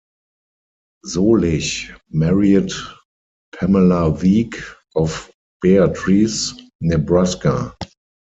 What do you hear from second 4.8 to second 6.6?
of Beatrice,